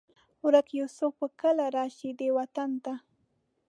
[0.45, 2.93] ورک یوسف به کله؟ راشي دې وطن ته